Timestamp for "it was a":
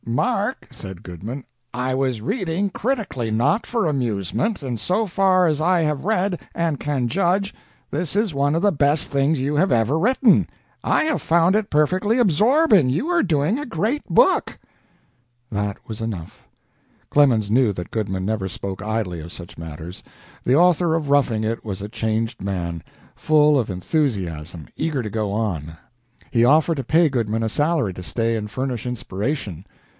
21.43-21.87